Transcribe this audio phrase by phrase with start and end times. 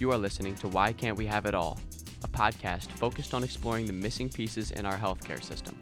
[0.00, 1.78] You are listening to Why Can't We Have It All,
[2.24, 5.76] a podcast focused on exploring the missing pieces in our healthcare system.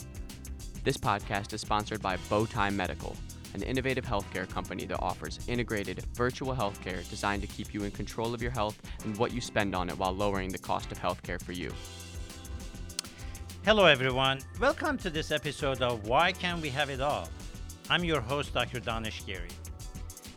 [0.82, 3.14] This podcast is sponsored by Bowtie Medical,
[3.54, 8.34] an innovative healthcare company that offers integrated virtual healthcare designed to keep you in control
[8.34, 11.40] of your health and what you spend on it while lowering the cost of healthcare
[11.40, 11.72] for you.
[13.64, 14.40] Hello, everyone.
[14.58, 17.28] Welcome to this episode of Why Can't We Have It All?
[17.88, 18.80] I'm your host, Dr.
[18.80, 19.52] Daneshgari.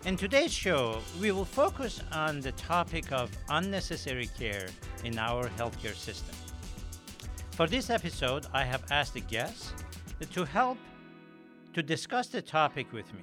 [0.03, 4.65] In today's show, we will focus on the topic of unnecessary care
[5.03, 6.35] in our healthcare system.
[7.51, 9.75] For this episode, I have asked a guest
[10.31, 10.79] to help
[11.75, 13.21] to discuss the topic with me.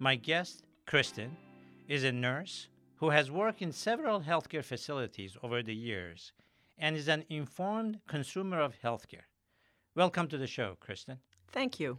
[0.00, 1.36] My guest, Kristen,
[1.86, 2.66] is a nurse
[2.96, 6.32] who has worked in several healthcare facilities over the years
[6.76, 9.28] and is an informed consumer of healthcare.
[9.94, 11.18] Welcome to the show, Kristen.
[11.52, 11.98] Thank you.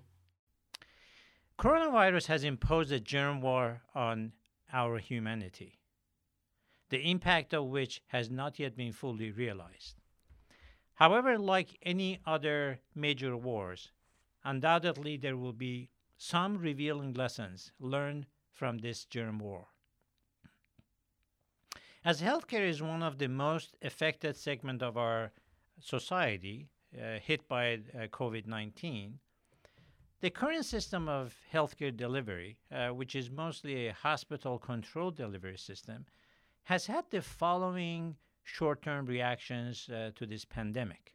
[1.58, 4.34] Coronavirus has imposed a germ war on
[4.74, 5.80] our humanity,
[6.90, 9.96] the impact of which has not yet been fully realized.
[10.96, 13.92] However, like any other major wars,
[14.44, 19.68] undoubtedly there will be some revealing lessons learned from this germ war.
[22.04, 25.32] As healthcare is one of the most affected segment of our
[25.80, 29.14] society uh, hit by uh, COVID-19,
[30.26, 36.04] the current system of healthcare delivery, uh, which is mostly a hospital controlled delivery system,
[36.64, 41.14] has had the following short term reactions uh, to this pandemic.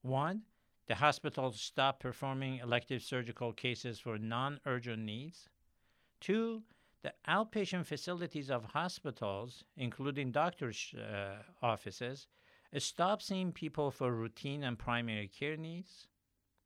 [0.00, 0.40] One,
[0.86, 5.50] the hospitals stopped performing elective surgical cases for non urgent needs.
[6.18, 6.62] Two,
[7.02, 12.26] the outpatient facilities of hospitals, including doctors' uh, offices,
[12.78, 16.08] stopped seeing people for routine and primary care needs.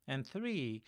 [0.07, 0.83] And three,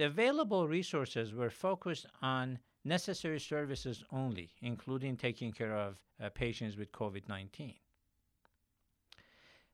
[0.00, 6.78] the available resources were focused on necessary services only, including taking care of uh, patients
[6.78, 7.74] with COVID 19.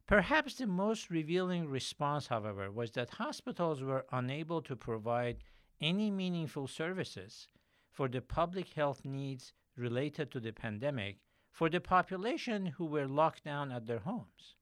[0.04, 5.44] Perhaps the most revealing response, however, was that hospitals were unable to provide
[5.80, 7.46] any meaningful services
[7.92, 11.20] for the public health needs related to the pandemic
[11.52, 14.56] for the population who were locked down at their homes.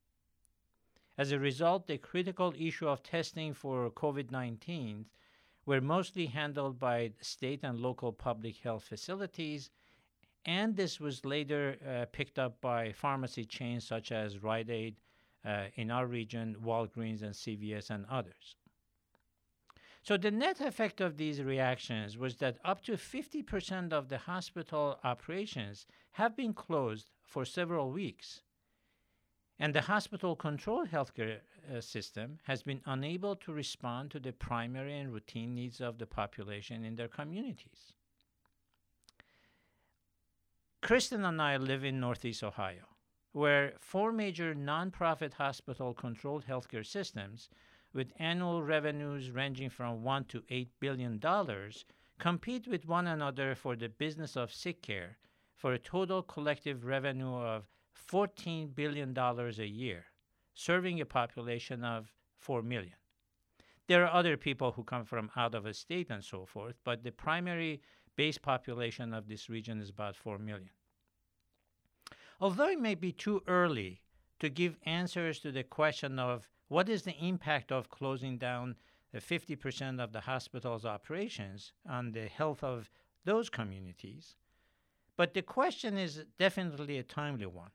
[1.17, 5.07] As a result, the critical issue of testing for COVID 19
[5.67, 9.71] were mostly handled by state and local public health facilities,
[10.45, 14.97] and this was later uh, picked up by pharmacy chains such as Rite Aid
[15.45, 18.57] uh, in our region, Walgreens and CVS and others.
[20.03, 24.99] So the net effect of these reactions was that up to 50% of the hospital
[25.03, 28.43] operations have been closed for several weeks.
[29.59, 31.39] And the hospital controlled healthcare
[31.73, 36.07] uh, system has been unable to respond to the primary and routine needs of the
[36.07, 37.93] population in their communities.
[40.83, 42.87] Kristen and I live in Northeast Ohio,
[43.33, 47.49] where four major nonprofit hospital controlled healthcare systems
[47.95, 51.85] with annual revenues ranging from 1 to 8 billion dollars
[52.19, 55.17] compete with one another for the business of sick care
[55.57, 57.65] for a total collective revenue of
[57.95, 60.07] 14 billion dollars a year,
[60.53, 62.95] serving a population of 4 million.
[63.87, 67.03] There are other people who come from out of a state and so forth, but
[67.03, 67.81] the primary
[68.17, 70.71] base population of this region is about 4 million.
[72.41, 74.03] Although it may be too early
[74.41, 78.77] to give answers to the question of what is the impact of closing down
[79.15, 82.91] 50% of the hospital's operations on the health of
[83.25, 84.35] those communities?
[85.17, 87.71] But the question is definitely a timely one,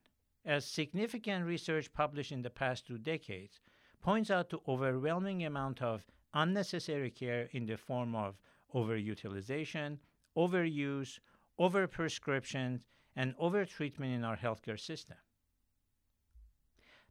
[0.49, 3.59] as significant research published in the past two decades
[4.01, 8.35] points out to overwhelming amount of unnecessary care in the form of
[8.73, 9.99] overutilization,
[10.35, 11.19] overuse,
[11.59, 12.79] overprescription,
[13.15, 15.17] and overtreatment in our healthcare system.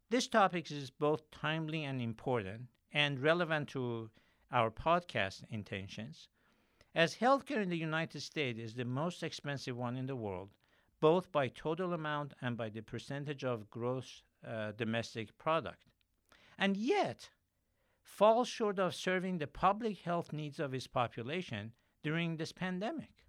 [0.09, 4.09] This topic is both timely and important and relevant to
[4.51, 6.27] our podcast intentions,
[6.93, 10.49] as healthcare in the United States is the most expensive one in the world,
[10.99, 15.85] both by total amount and by the percentage of gross uh, domestic product,
[16.57, 17.29] and yet
[18.01, 21.73] falls short of serving the public health needs of its population
[22.03, 23.25] during this pandemic.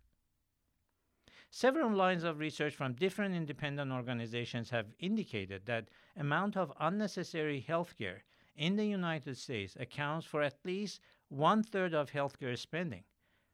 [1.53, 8.21] Several lines of research from different independent organizations have indicated that amount of unnecessary healthcare
[8.55, 13.03] in the United States accounts for at least one third of healthcare spending,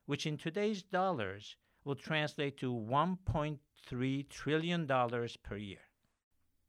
[0.04, 1.56] which in today's dollars
[1.86, 5.78] will translate to $1.3 trillion per year.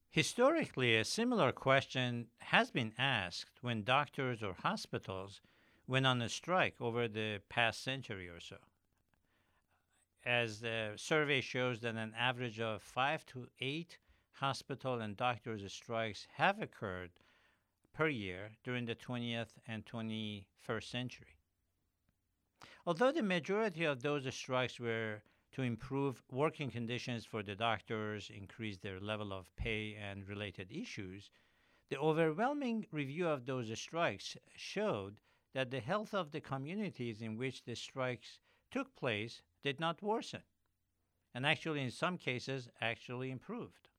[0.10, 5.42] Historically, a similar question has been asked when doctors or hospitals
[5.88, 8.58] went on a strike over the past century or so
[10.28, 13.98] as the survey shows that an average of five to eight
[14.34, 17.12] hospital and doctors' strikes have occurred
[17.94, 21.37] per year during the 20th and 21st century.
[22.86, 25.22] Although the majority of those strikes were
[25.52, 31.30] to improve working conditions for the doctors, increase their level of pay, and related issues,
[31.90, 35.20] the overwhelming review of those strikes showed
[35.54, 38.40] that the health of the communities in which the strikes
[38.72, 40.44] took place did not worsen,
[41.34, 43.90] and actually, in some cases, actually improved.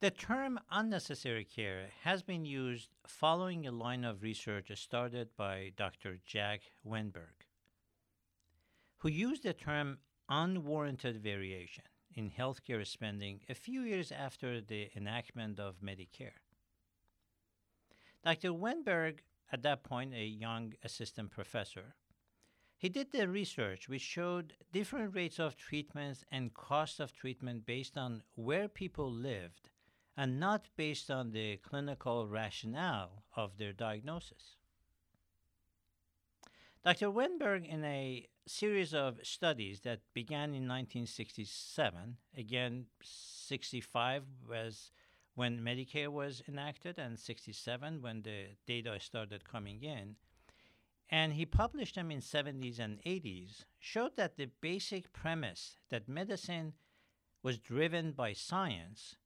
[0.00, 6.18] The term unnecessary care has been used following a line of research started by Dr.
[6.22, 7.46] Jack Wennberg,
[8.98, 11.84] who used the term unwarranted variation
[12.14, 16.42] in healthcare spending a few years after the enactment of Medicare.
[18.22, 18.50] Dr.
[18.50, 19.20] Wennberg,
[19.50, 21.94] at that point a young assistant professor,
[22.76, 27.96] he did the research which showed different rates of treatments and cost of treatment based
[27.96, 29.70] on where people lived
[30.16, 34.56] and not based on the clinical rationale of their diagnosis.
[36.84, 37.10] Dr.
[37.10, 44.92] Wennberg, in a series of studies that began in 1967, again, 65 was
[45.34, 50.14] when Medicare was enacted, and 67 when the data started coming in,
[51.10, 56.72] and he published them in 70s and 80s, showed that the basic premise that medicine
[57.42, 59.16] was driven by science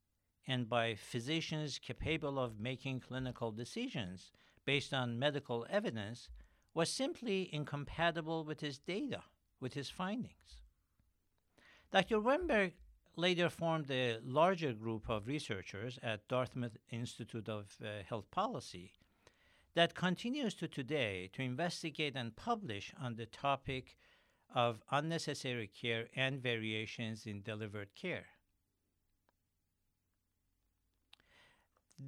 [0.46, 4.32] and by physicians capable of making clinical decisions
[4.64, 6.28] based on medical evidence
[6.75, 9.22] was simply incompatible with his data,
[9.60, 10.62] with his findings.
[11.92, 12.20] Dr.
[12.20, 12.72] Wennberg
[13.16, 18.93] later formed a larger group of researchers at Dartmouth Institute of uh, Health Policy
[19.75, 23.96] that continues to today to investigate and publish on the topic
[24.54, 28.26] of unnecessary care and variations in delivered care.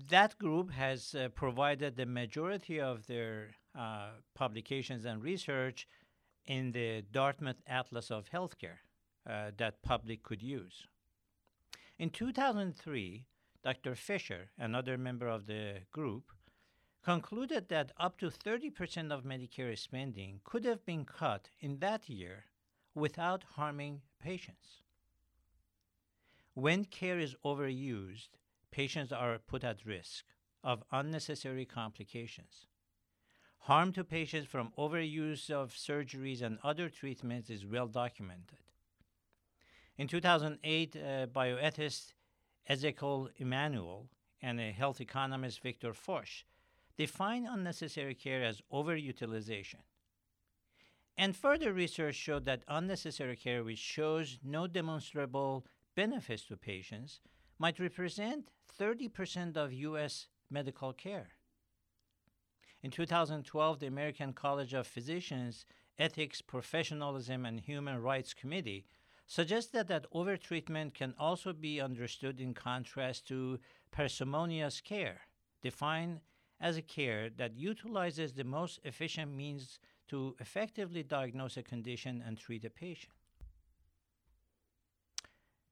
[0.09, 5.87] That group has uh, provided the majority of their uh, publications and research
[6.47, 8.81] in the Dartmouth Atlas of Healthcare
[9.29, 10.87] uh, that public could use.
[11.99, 13.27] In 2003,
[13.62, 13.94] Dr.
[13.94, 16.33] Fisher, another member of the group,
[17.05, 22.47] concluded that up to 30% of Medicare spending could have been cut in that year
[22.95, 24.81] without harming patients.
[26.55, 28.29] When care is overused,
[28.73, 30.25] patients are put at risk
[30.65, 32.67] of unnecessary complications.
[33.61, 38.59] Harm to patients from overuse of surgeries and other treatments is well documented.
[39.97, 42.15] In 2008, uh, bioethicist
[42.67, 44.09] Ezekiel Emanuel
[44.41, 46.45] and a health economist Victor Fuchs
[46.97, 49.83] defined unnecessary care as overutilization.
[51.17, 57.21] And further research showed that unnecessary care, which shows no demonstrable benefits to patients,
[57.62, 60.26] might represent 30% of U.S.
[60.50, 61.29] medical care.
[62.82, 65.64] In 2012, the American College of Physicians
[65.97, 68.85] Ethics, Professionalism, and Human Rights Committee
[69.29, 73.61] suggested that overtreatment can also be understood in contrast to
[73.93, 75.20] parsimonious care,
[75.62, 76.19] defined
[76.61, 79.79] as a care that utilizes the most efficient means
[80.09, 83.22] to effectively diagnose a condition and treat a patient.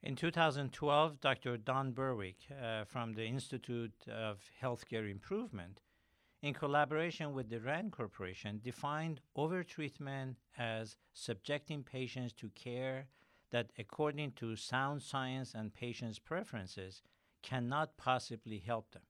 [0.02, 1.58] In 2012, Dr.
[1.58, 5.82] Don Berwick uh, from the Institute of Healthcare Improvement,
[6.40, 13.08] in collaboration with the RAND Corporation, defined overtreatment as subjecting patients to care
[13.50, 17.02] that, according to sound science and patients' preferences,
[17.42, 19.02] cannot possibly help them.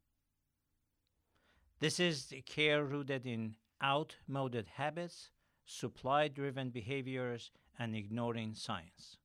[1.78, 5.30] This is care rooted in outmoded habits,
[5.64, 9.19] supply driven behaviors, and ignoring science.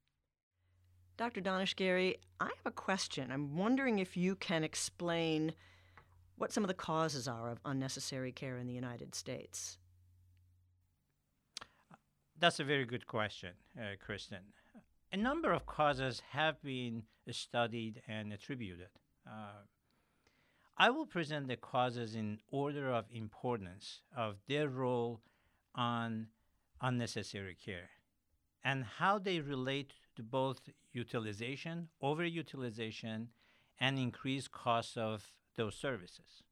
[1.18, 1.40] Dr.
[1.42, 3.32] Daneshgari, I have a question.
[3.32, 5.54] I'm wondering if you can explain
[6.38, 9.78] what some of the causes are of unnecessary care in the United States.
[12.38, 14.40] That's a very good question, uh, Kristen.
[15.14, 18.90] A number of causes have been studied and attributed.
[19.26, 19.64] Uh,
[20.78, 25.22] I will present the causes in order of importance of their role
[25.74, 26.28] on
[26.82, 27.90] unnecessary care
[28.66, 30.62] and how they relate to both
[30.94, 33.28] utilization, overutilization,
[33.80, 36.44] and increased costs of those services.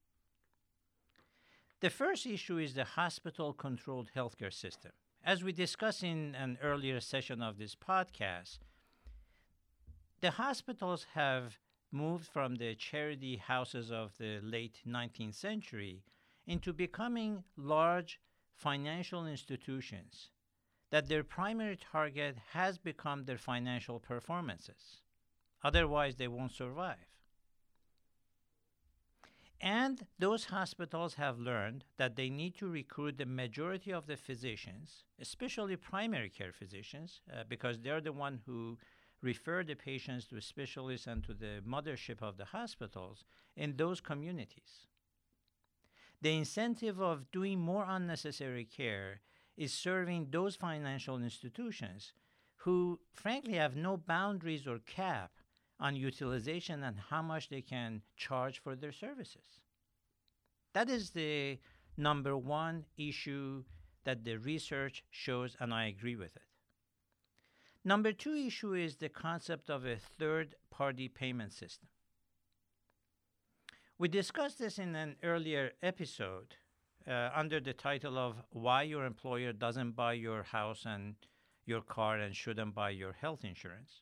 [1.80, 4.92] The first issue is the hospital controlled healthcare system.
[5.24, 8.58] As we discussed in an earlier session of this podcast,
[10.20, 11.58] the hospitals have
[11.90, 16.02] moved from the charity houses of the late 19th century
[16.46, 18.20] into becoming large
[18.54, 20.30] financial institutions
[20.94, 25.00] that their primary target has become their financial performances.
[25.64, 27.08] Otherwise, they won't survive.
[29.60, 35.02] And those hospitals have learned that they need to recruit the majority of the physicians,
[35.20, 38.78] especially primary care physicians, uh, because they're the one who
[39.20, 43.24] refer the patients to specialists and to the mothership of the hospitals
[43.56, 44.86] in those communities.
[46.22, 49.22] The incentive of doing more unnecessary care
[49.56, 52.12] is serving those financial institutions
[52.56, 55.30] who, frankly, have no boundaries or cap
[55.80, 59.60] on utilization and how much they can charge for their services.
[60.72, 61.58] That is the
[61.96, 63.64] number one issue
[64.04, 66.42] that the research shows, and I agree with it.
[67.84, 71.88] Number two issue is the concept of a third party payment system.
[73.98, 76.56] We discussed this in an earlier episode
[77.08, 81.14] uh, under the title of Why Your Employer Doesn't Buy Your House and
[81.66, 84.00] Your Car and Shouldn't Buy Your Health Insurance.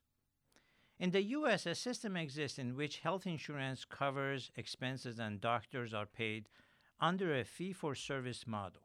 [0.98, 6.06] In the US, a system exists in which health insurance covers expenses and doctors are
[6.06, 6.48] paid
[7.00, 8.82] under a fee for service model.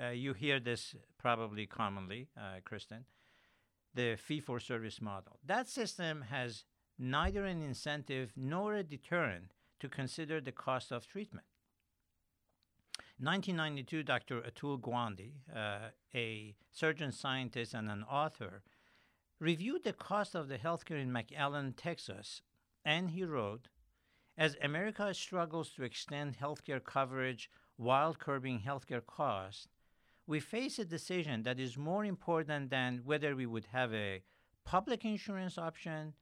[0.00, 3.04] Uh, you hear this probably commonly, uh, Kristen,
[3.94, 5.38] the fee for service model.
[5.44, 6.64] That system has
[6.98, 11.46] neither an incentive nor a deterrent to consider the cost of treatment.
[13.18, 14.40] 1992, Dr.
[14.40, 18.62] Atul Gawande, uh, a surgeon scientist and an author,
[19.38, 22.42] reviewed the cost of the healthcare in McAllen, Texas,
[22.84, 23.68] and he wrote
[24.36, 29.68] As America struggles to extend healthcare coverage while curbing healthcare costs,
[30.26, 34.22] we face a decision that is more important than whether we would have a
[34.64, 36.14] public insurance option,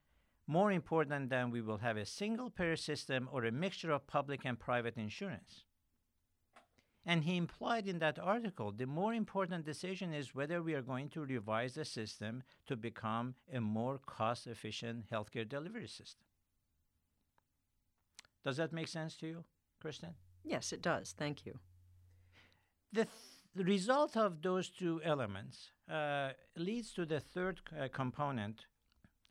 [0.46, 4.44] more important than we will have a single payer system or a mixture of public
[4.44, 5.64] and private insurance.
[7.04, 11.09] And he implied in that article the more important decision is whether we are going
[11.11, 16.25] to revise the system to become a more cost efficient healthcare delivery system.
[18.44, 19.44] Does that make sense to you,
[19.80, 20.14] Kristen?
[20.44, 21.14] Yes, it does.
[21.16, 21.59] Thank you.
[22.92, 23.16] The, th-
[23.54, 28.66] the result of those two elements uh, leads to the third uh, component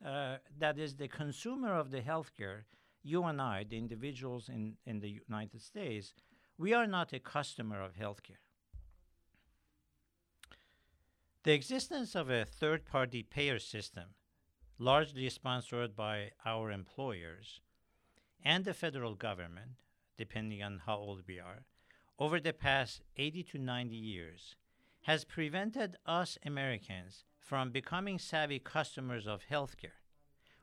[0.04, 2.62] uh, that is the consumer of the healthcare,
[3.02, 6.14] you and I, the individuals in, in the United States,
[6.58, 8.42] we are not a customer of healthcare.
[11.44, 14.14] The existence of a third party payer system,
[14.78, 17.60] largely sponsored by our employers
[18.44, 19.72] and the federal government,
[20.16, 21.64] depending on how old we are,
[22.18, 24.54] over the past 80 to 90 years,
[25.02, 29.98] has prevented us Americans from becoming savvy customers of healthcare,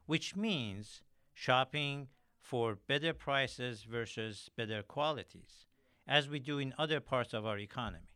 [0.06, 1.02] which means
[1.34, 2.08] shopping
[2.40, 5.66] for better prices versus better qualities,
[6.10, 8.16] as we do in other parts of our economy.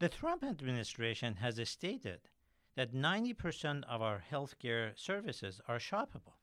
[0.00, 2.28] The Trump administration has stated
[2.76, 6.38] that 90% of our healthcare services are shoppable.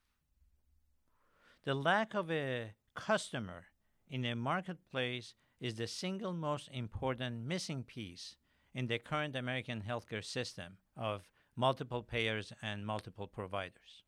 [1.66, 3.66] The lack of a customer
[4.10, 8.38] in a marketplace is the single most important missing piece
[8.74, 14.04] in the current American healthcare system of multiple payers and multiple providers.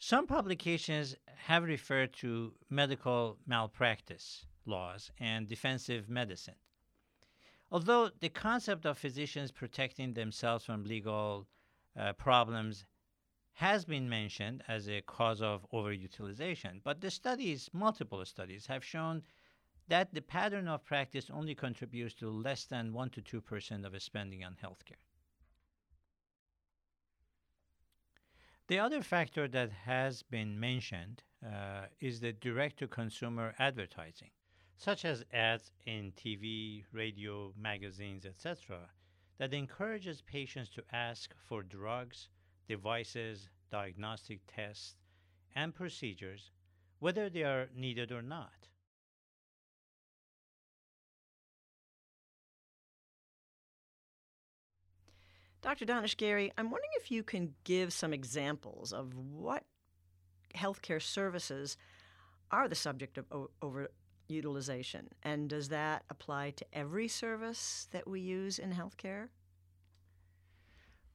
[0.00, 6.54] Some publications have referred to medical malpractice laws and defensive medicine.
[7.72, 11.48] Although the concept of physicians protecting themselves from legal
[11.96, 12.86] uh, problems
[13.54, 19.24] has been mentioned as a cause of overutilization, but the studies, multiple studies, have shown
[19.88, 24.44] that the pattern of practice only contributes to less than 1 to 2% of spending
[24.44, 25.02] on healthcare.
[28.68, 34.30] The other factor that has been mentioned uh, is the direct to consumer advertising,
[34.76, 38.90] such as ads in TV, radio, magazines, etc.,
[39.38, 42.28] that encourages patients to ask for drugs,
[42.68, 44.96] devices, diagnostic tests,
[45.54, 46.50] and procedures,
[46.98, 48.57] whether they are needed or not.
[55.60, 55.84] Dr.
[55.86, 59.64] Daneshgari, I'm wondering if you can give some examples of what
[60.54, 61.76] healthcare services
[62.50, 63.50] are the subject of o-
[64.30, 69.28] overutilization, and does that apply to every service that we use in healthcare?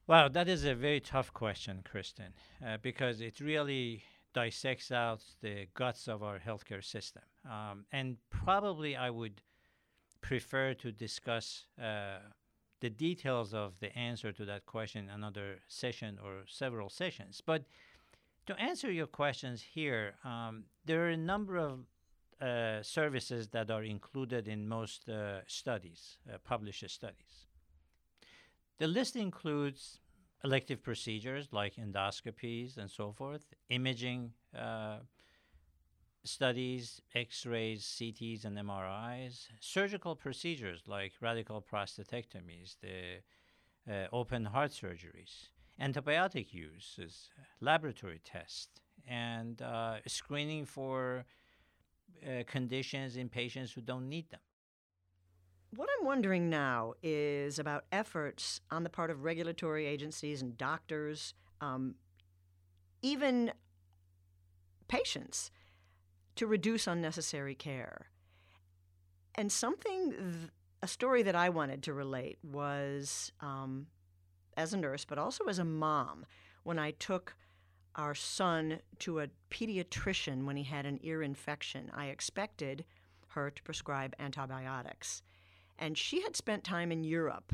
[0.06, 2.34] Wow, that is a very tough question, Kristen,
[2.64, 7.22] uh, because it really dissects out the guts of our healthcare system.
[7.50, 9.40] Um, and probably I would
[10.20, 12.18] prefer to discuss uh,
[12.84, 17.40] the details of the answer to that question another session or several sessions.
[17.40, 17.64] But
[18.44, 21.78] to answer your questions here, um, there are a number of
[22.42, 27.46] uh, services that are included in most uh, studies, uh, published studies.
[28.76, 30.00] The list includes
[30.44, 34.98] elective procedures like endoscopies and so forth, imaging uh,
[36.24, 43.20] studies, x rays, CTs, and MRIs, surgical procedures like radical prostatectomies, the
[43.90, 45.48] uh, open heart surgeries,
[45.80, 46.98] antibiotic use,
[47.60, 51.24] laboratory tests, and uh, screening for
[52.26, 54.40] uh, conditions in patients who don't need them.
[55.76, 61.34] What I'm wondering now is about efforts on the part of regulatory agencies and doctors,
[61.60, 61.96] um,
[63.02, 63.52] even
[64.86, 65.50] patients,
[66.36, 68.06] to reduce unnecessary care.
[69.34, 70.50] And something, th-
[70.82, 73.86] a story that I wanted to relate was um,
[74.56, 76.26] as a nurse, but also as a mom,
[76.62, 77.36] when I took
[77.96, 81.90] our son to a pediatrician when he had an ear infection.
[81.94, 82.84] I expected
[83.28, 85.22] her to prescribe antibiotics.
[85.78, 87.52] And she had spent time in Europe,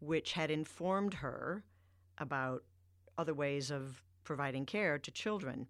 [0.00, 1.64] which had informed her
[2.18, 2.64] about
[3.18, 5.66] other ways of providing care to children.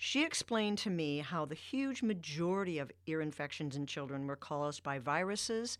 [0.00, 4.84] She explained to me how the huge majority of ear infections in children were caused
[4.84, 5.76] by viruses,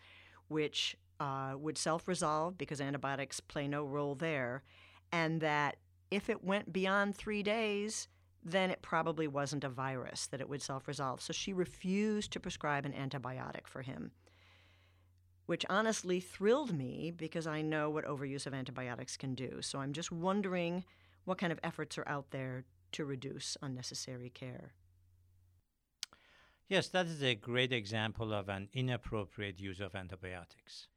[0.49, 4.65] which uh, would self resolve because antibiotics play no role there,
[5.13, 5.77] and that
[6.11, 8.09] if it went beyond three days,
[8.45, 11.21] then it probably wasn't a virus, that it would self resolve.
[11.21, 14.11] So she refused to prescribe an antibiotic for him
[15.47, 19.63] which honestly thrilled me because I know what overuse of antibiotics can do.
[19.63, 20.85] So I'm just wondering
[21.25, 24.73] what kind of efforts are out there to reduce unnecessary care.
[26.69, 30.89] Yes, that is a great example of an inappropriate use of antibiotics.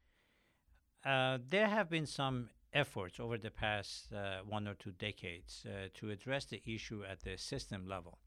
[1.05, 5.88] Uh, there have been some efforts over the past uh, one or two decades uh,
[5.93, 8.19] to address the issue at the system level.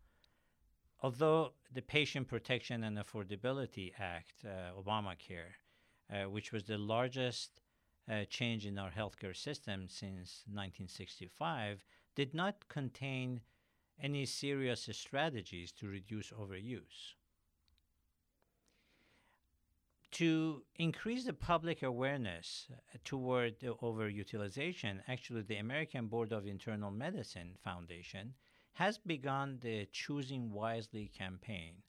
[1.02, 5.52] Although the Patient Protection and Affordability Act, uh, Obamacare,
[6.10, 7.60] uh, which was the largest
[8.10, 13.40] uh, change in our healthcare system since 1965, did not contain
[14.02, 17.14] any serious strategies to reduce overuse.
[20.12, 27.56] To increase the public awareness uh, toward overutilization, actually, the American Board of Internal Medicine
[27.64, 28.34] Foundation
[28.74, 31.82] has begun the Choosing Wisely campaign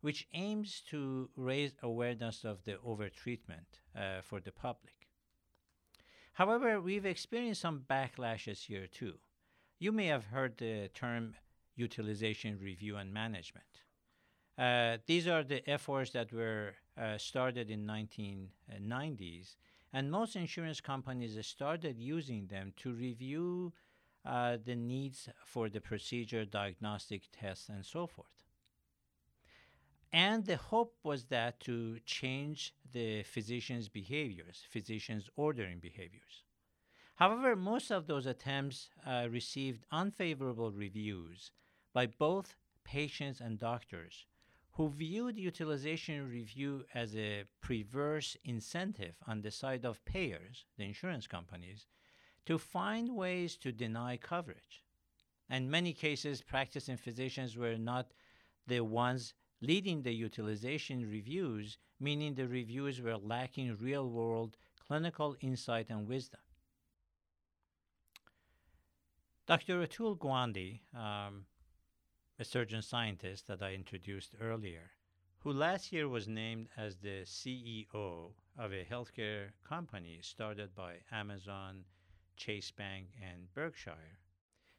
[0.00, 5.08] which aims to raise awareness of the overtreatment uh, for the public.
[6.34, 9.14] However, we've experienced some backlashes here too.
[9.80, 11.34] You may have heard the term
[11.78, 13.82] utilization review and management.
[14.58, 19.56] Uh, these are the efforts that were uh, started in 1990s,
[19.92, 23.72] and most insurance companies started using them to review
[24.24, 28.26] uh, the needs for the procedure, diagnostic tests, and so forth.
[30.12, 36.44] And the hope was that to change the physician's behaviors, physician's ordering behaviors.
[37.16, 41.50] However, most of those attempts uh, received unfavorable reviews
[41.98, 44.26] by both patients and doctors
[44.74, 51.26] who viewed utilization review as a perverse incentive on the side of payers, the insurance
[51.26, 51.88] companies,
[52.46, 54.84] to find ways to deny coverage.
[55.50, 58.12] In many cases, practicing physicians were not
[58.68, 64.56] the ones leading the utilization reviews, meaning the reviews were lacking real world
[64.86, 66.42] clinical insight and wisdom.
[69.48, 69.84] Dr.
[69.84, 71.46] Atul Gawande, um,
[72.40, 74.92] a surgeon scientist that I introduced earlier,
[75.40, 81.84] who last year was named as the CEO of a healthcare company started by Amazon,
[82.36, 84.18] Chase Bank, and Berkshire,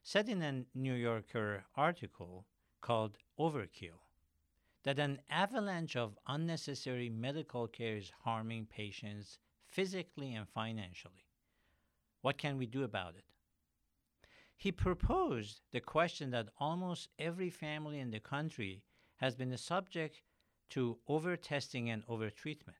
[0.03, 2.45] said in a New Yorker article
[2.79, 4.03] called Overkill
[4.83, 11.27] that an avalanche of unnecessary medical care is harming patients physically and financially.
[12.21, 13.25] What can we do about it?
[14.59, 18.83] He proposed the question that almost every family in the country
[19.15, 20.21] has been subject
[20.71, 22.77] to over-testing and over-treatment.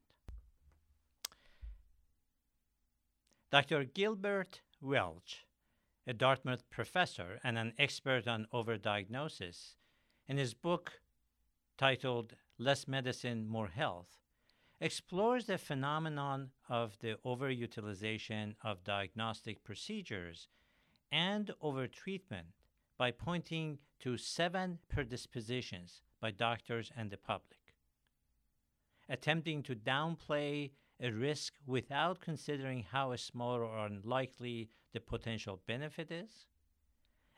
[3.49, 3.85] Dr.
[3.85, 5.45] Gilbert Welch,
[6.05, 9.75] a Dartmouth professor and an expert on overdiagnosis,
[10.27, 10.99] in his book
[11.77, 14.17] titled Less Medicine, More Health,
[14.81, 20.49] explores the phenomenon of the overutilization of diagnostic procedures
[21.11, 22.53] and overtreatment
[22.97, 27.59] by pointing to seven predispositions by doctors and the public.
[29.07, 36.45] Attempting to downplay a risk without considering how small or unlikely the potential benefit is,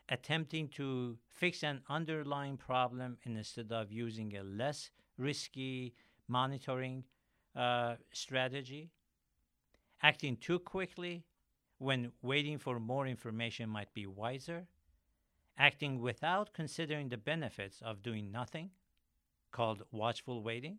[0.09, 5.93] attempting to fix an underlying problem instead of using a less risky
[6.27, 7.03] monitoring
[7.55, 8.89] uh, strategy,
[10.01, 11.23] acting too quickly
[11.81, 14.67] when waiting for more information might be wiser,
[15.57, 18.69] acting without considering the benefits of doing nothing,
[19.51, 20.77] called watchful waiting,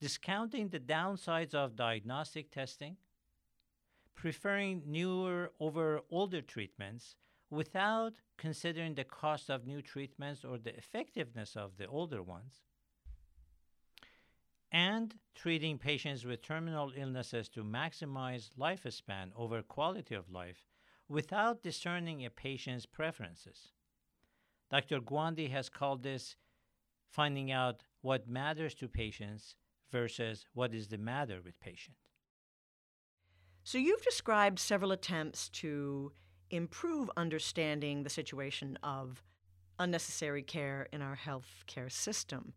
[0.00, 2.96] discounting the downsides of diagnostic testing,
[4.14, 7.16] preferring newer over older treatments
[7.50, 12.62] without considering the cost of new treatments or the effectiveness of the older ones,
[14.70, 20.66] and treating patients with terminal illnesses to maximize lifespan over quality of life
[21.08, 23.72] without discerning a patient's preferences.
[24.70, 25.00] Dr.
[25.00, 26.36] Gawande has called this
[27.10, 29.54] finding out what matters to patients
[29.90, 31.96] versus what is the matter with patient.
[33.64, 36.12] So you've described several attempts to
[36.50, 39.22] improve understanding the situation of
[39.78, 42.54] unnecessary care in our healthcare system.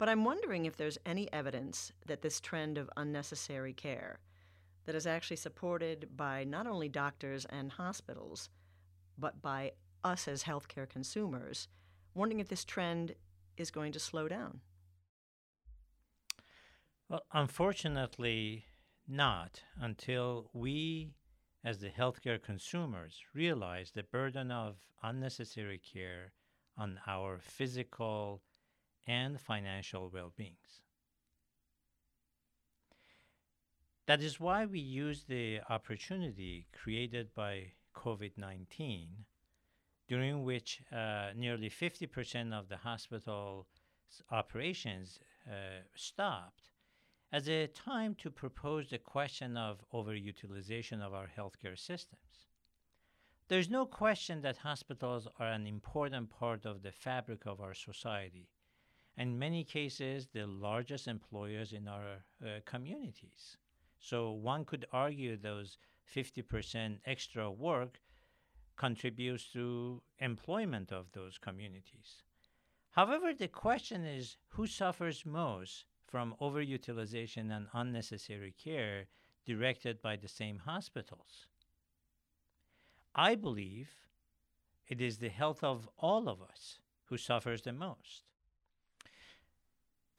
[0.00, 4.20] But I'm wondering if there's any evidence that this trend of unnecessary care
[4.86, 8.48] that is actually supported by not only doctors and hospitals,
[9.18, 11.68] but by us as healthcare consumers,
[12.14, 13.14] wondering if this trend
[13.58, 14.62] is going to slow down.
[17.10, 18.64] Well, unfortunately,
[19.06, 21.12] not until we,
[21.62, 26.32] as the healthcare consumers, realize the burden of unnecessary care
[26.78, 28.40] on our physical
[29.10, 30.82] and financial well beings.
[34.06, 39.08] That is why we use the opportunity created by COVID 19,
[40.06, 43.66] during which uh, nearly 50% of the hospital's
[44.30, 46.70] operations uh, stopped
[47.32, 52.46] as a time to propose the question of overutilization of our healthcare systems.
[53.48, 58.48] There's no question that hospitals are an important part of the fabric of our society,
[59.20, 63.58] and in many cases, the largest employers in our uh, communities.
[63.98, 65.76] So one could argue those
[66.16, 68.00] 50% extra work
[68.78, 72.22] contributes to employment of those communities.
[72.92, 79.04] However, the question is who suffers most from overutilization and unnecessary care
[79.44, 81.46] directed by the same hospitals.
[83.14, 83.90] I believe
[84.88, 88.29] it is the health of all of us who suffers the most.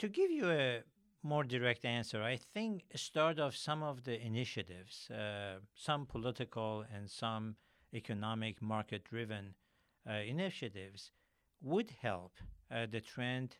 [0.01, 0.81] To give you a
[1.21, 7.07] more direct answer, I think start of some of the initiatives, uh, some political and
[7.07, 7.55] some
[7.93, 9.53] economic market driven
[10.09, 11.11] uh, initiatives
[11.61, 12.31] would help
[12.71, 13.57] uh, the trend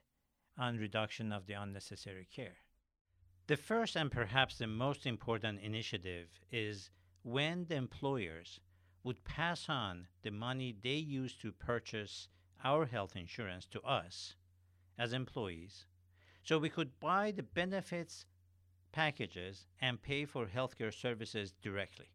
[0.58, 2.58] on reduction of the unnecessary care.
[3.46, 6.90] The first and perhaps the most important initiative is
[7.22, 8.60] when the employers
[9.04, 12.30] would pass on the money they use to purchase
[12.64, 14.34] our health insurance to us
[14.98, 15.86] as employees
[16.44, 18.26] so we could buy the benefits
[18.92, 22.10] packages and pay for healthcare services directly.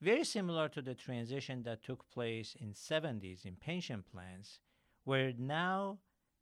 [0.00, 4.60] Very similar to the transition that took place in 70s in pension plans
[5.04, 5.98] where now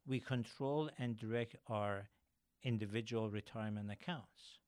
[0.07, 2.09] we control and direct our
[2.63, 4.59] individual retirement accounts.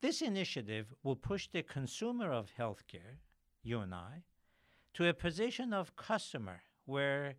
[0.00, 3.18] This initiative will push the consumer of healthcare,
[3.62, 4.24] you and I,
[4.94, 7.34] to a position of customer where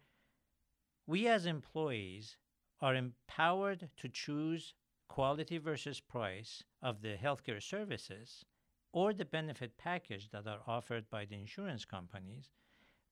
[1.08, 2.38] we as employees
[2.82, 4.74] are empowered to choose
[5.08, 8.46] quality versus price of the healthcare services
[8.92, 12.52] or the benefit package that are offered by the insurance companies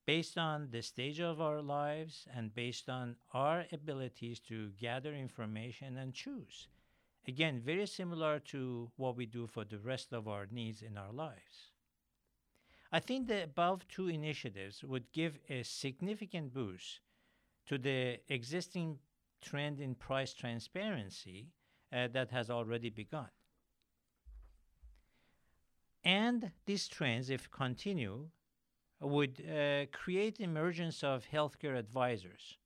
[0.05, 5.97] based on the stage of our lives and based on our abilities to gather information
[5.97, 6.69] and choose.
[7.27, 11.11] Again, very similar to what we do for the rest of our needs in our
[11.11, 11.73] lives.
[12.89, 17.01] I think the above two initiatives would give a significant boost
[17.65, 18.99] to the existing
[19.41, 21.47] trend in price transparency
[21.93, 23.29] uh, that has already begun.
[26.03, 28.29] And these trends, if continue,
[29.01, 32.57] would uh, create emergence of healthcare advisors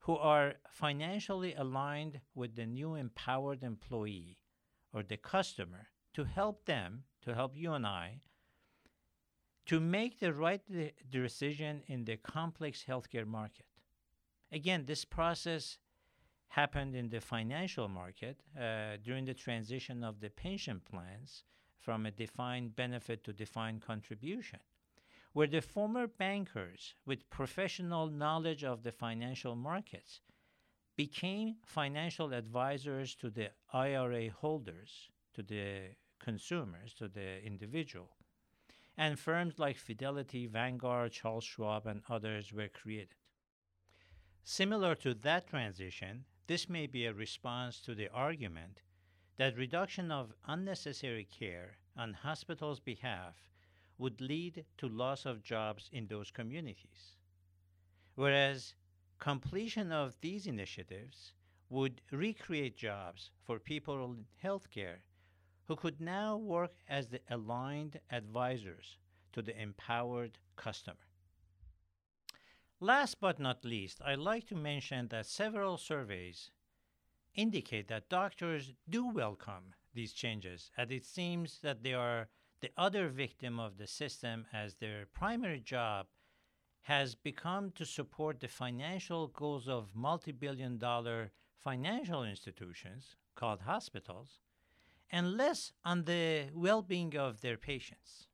[0.00, 4.38] who are financially aligned with the new empowered employee
[4.92, 8.20] or the customer to help them, to help you and I,
[9.66, 13.66] to make the right de- decision in the complex healthcare market.
[14.52, 15.78] Again, this process
[16.48, 21.44] happened in the financial market uh, during the transition of the pension plans
[21.78, 24.58] from a defined benefit to defined contribution
[25.32, 30.20] where the former bankers with professional knowledge of the financial markets
[30.96, 35.82] became financial advisors to the IRA holders, to the
[36.18, 38.10] consumers, to the individual.
[38.98, 43.14] And firms like Fidelity, Vanguard, Charles Schwab, and others were created.
[44.44, 48.82] Similar to that transition, this may be a response to the argument
[49.36, 53.50] that reduction of unnecessary care on hospitals' behalf
[53.98, 57.16] would lead to loss of jobs in those communities.
[58.14, 58.74] Whereas
[59.18, 61.32] completion of these initiatives
[61.68, 65.02] would recreate jobs for people in healthcare
[65.66, 68.98] who could now work as the aligned advisors
[69.32, 71.09] to the empowered customer.
[72.82, 76.50] Last but not least, I'd like to mention that several surveys
[77.34, 83.08] indicate that doctors do welcome these changes, as it seems that they are the other
[83.08, 86.06] victim of the system as their primary job
[86.80, 94.40] has become to support the financial goals of multi billion dollar financial institutions called hospitals
[95.10, 98.29] and less on the well being of their patients.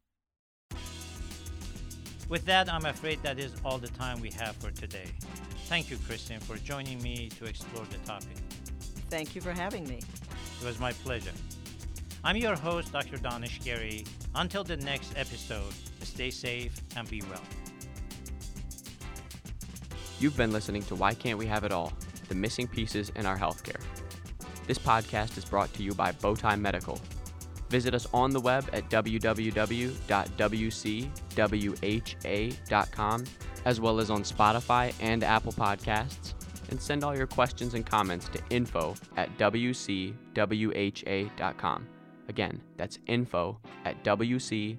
[2.28, 5.06] With that, I'm afraid that is all the time we have for today.
[5.68, 8.36] Thank you, Kristen, for joining me to explore the topic.
[9.08, 10.00] Thank you for having me.
[10.60, 11.30] It was my pleasure.
[12.24, 13.18] I'm your host, Dr.
[13.18, 14.06] Daneshgari.
[14.34, 17.42] Until the next episode, stay safe and be well.
[20.18, 21.92] You've been listening to Why Can't We Have It All?
[22.28, 23.80] The Missing Pieces in Our Healthcare.
[24.66, 27.00] This podcast is brought to you by Bowtie Medical.
[27.68, 29.64] Visit us on the web at www.wcwha.com,
[33.64, 36.34] as well as on Spotify and Apple Podcasts,
[36.70, 40.16] and send all your questions and comments to info at wcwha.com.
[42.28, 44.76] Again, that's info at wcwha.com.